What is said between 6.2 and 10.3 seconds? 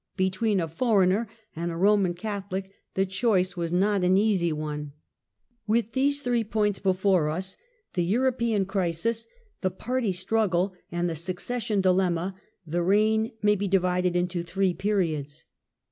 three points before us— the European crisis, Three periods the party